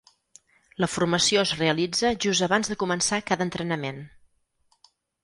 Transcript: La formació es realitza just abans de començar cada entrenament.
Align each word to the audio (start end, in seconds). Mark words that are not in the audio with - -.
La 0.83 0.87
formació 0.93 1.43
es 1.47 1.51
realitza 1.59 2.11
just 2.25 2.45
abans 2.47 2.71
de 2.71 2.79
començar 2.85 3.21
cada 3.29 3.47
entrenament. 3.47 4.01